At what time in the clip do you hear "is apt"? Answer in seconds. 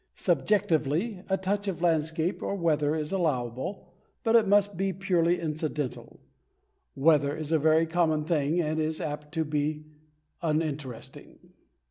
8.79-9.31